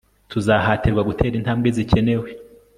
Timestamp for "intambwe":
1.37-1.67